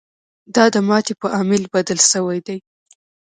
دا 0.55 0.65
د 0.73 0.75
ماتې 0.87 1.13
په 1.21 1.27
عامل 1.35 1.63
بدل 1.73 1.99
شوی 2.11 2.39
دی. 2.47 2.57